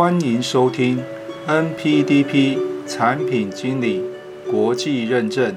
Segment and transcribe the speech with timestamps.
[0.00, 0.98] 欢迎收听
[1.46, 2.58] NPDP
[2.88, 4.02] 产品经理
[4.50, 5.54] 国际认证。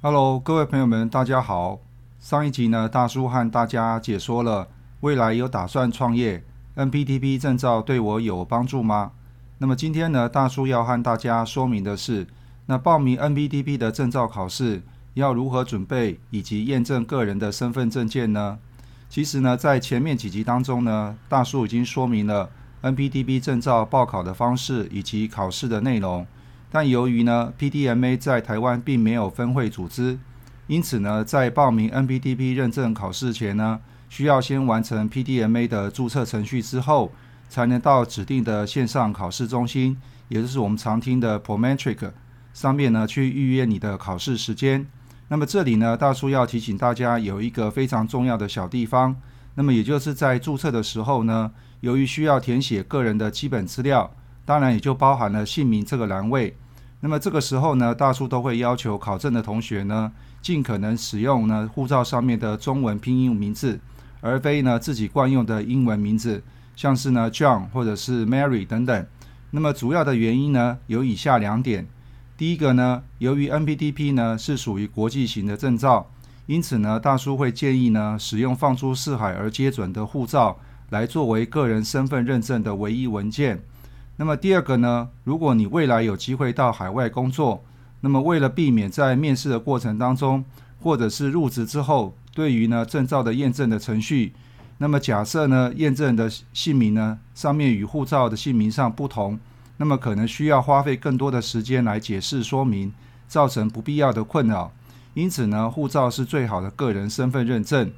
[0.00, 1.80] Hello，各位朋友们，大家好。
[2.20, 4.68] 上一集呢，大叔和大家解说了
[5.00, 6.44] 未来有打算创业
[6.76, 9.10] ，NPDP 证照对我有帮助吗？
[9.58, 12.28] 那么今天呢，大叔要和大家说明的是，
[12.66, 14.82] 那报名 NPDP 的证照考试。
[15.16, 18.58] 要如何准备以及验证个人的身份证件呢？
[19.08, 22.50] 其实呢，在前面几集当中呢，大叔已经说明了
[22.82, 26.26] NPDP 证照报考的方式以及考试的内容。
[26.70, 30.18] 但由于呢，PDMA 在台湾并没有分会组织，
[30.66, 37.10] 因此呢，在报名 NPDP 认证考试前呢，需要先完成 PDMA 的注册程序之后，
[37.48, 39.96] 才能到指定的线上考试中心，
[40.28, 42.10] 也就是我们常听的 Prometric
[42.52, 44.86] 上面呢，去预约你的考试时间。
[45.28, 49.16] 那么这里呢，大叔要提醒大家有一个非常重要的小地方。
[49.54, 56.56] 那么也就是在注册的时候呢，由于需要填写个人的基本资料，当然也就包含了姓名这个栏位。
[57.00, 63.80] 那么这个时候呢，大叔都会要求考证的同学呢，尽可能使用呢护照上面的中文拼音名字，
[64.20, 66.42] 而非呢自己惯用的英文名字，
[66.76, 69.06] 像是呢 John 或者是 Mary 等等。
[69.50, 71.86] 那么主要的原因呢，有以下两点。
[72.36, 76.10] 第一个呢，由于 NPDP 呢是属于国际型的证照，
[76.44, 80.58] 因此呢，大叔会建议呢使用放出四海而皆准的护照
[80.90, 83.62] 来作为个人身份认证的唯一文件。
[84.18, 87.64] 那么第二个呢，如果你未来有机会到海外工作，
[88.02, 90.44] 那么为了避免在面试的过程当中，
[90.82, 94.34] 或者是入职之后，对于呢证照的验证的程序，
[94.76, 99.40] 那么假设呢验证的姓名呢上面与护照的姓名上不同。
[99.78, 102.92] 那么可能需要花费更多的时间来解释说明，
[103.28, 104.72] 造成不必要的困扰。
[105.14, 107.90] 因此呢，护照是最好的个人身份认证。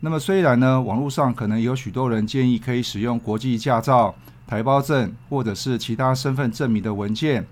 [0.00, 4.14] 那么虽然呢，网络上可能有许多人建议可以使用国际驾照、
[4.46, 7.46] 台胞证或者是其他身份证明的文件，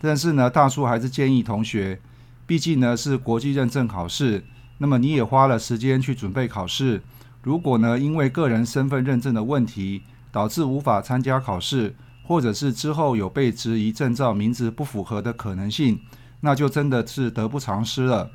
[0.00, 2.00] 但是呢，大叔还是建议同学，
[2.46, 4.44] 毕竟呢是国际认证考试，
[4.78, 7.02] 那么你也花了时间去准备考试。
[7.42, 11.94] 如果呢因为个人身份认证的问题导致无法参加考试，
[12.26, 16.00] 或者是之后有被质疑证照名字不符合的可能性，
[16.40, 18.30] 那就真的是得不偿失了。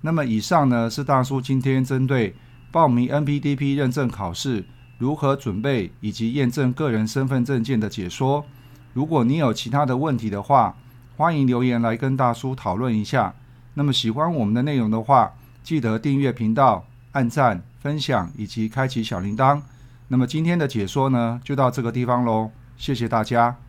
[0.00, 2.34] 那么以上呢是大叔今天针对
[2.72, 4.64] 报名 NPDP 认证考试
[4.98, 8.44] 如何准备以及验证个人身份证件的解说。
[8.92, 10.76] 如果你有其他的问题的话，
[11.16, 13.34] 欢迎留言来跟大叔讨论一下。
[13.74, 15.32] 那么喜欢我们的内容的话，
[15.62, 19.60] 记得订阅频道、按赞、分享以及开启小铃铛。
[20.08, 22.50] 那么今天的解说呢，就到这个地方喽。
[22.76, 23.65] 谢谢大家。